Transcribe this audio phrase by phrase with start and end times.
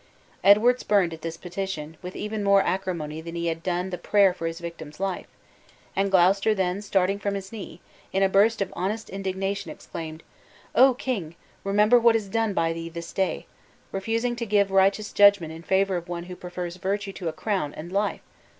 [0.43, 4.33] Edward spurned at this petition with even more acrimony than he had done the prayer
[4.33, 5.27] for his victim's life,
[5.95, 10.23] and Gloucester then starting from his knee, in a burst of honest indignation exclaimed,
[10.73, 10.95] "Oh!
[10.95, 13.45] king, remember what is done by thee this day.
[13.91, 17.71] Refusing to give righteous judgment in favor of one who prefers virtue to a crown
[17.75, 18.21] and life!